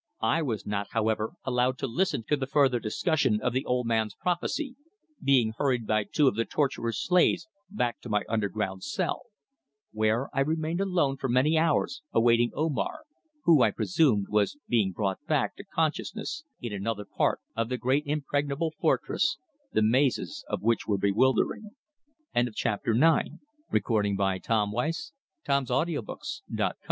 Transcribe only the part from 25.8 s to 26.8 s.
I remained alone for many da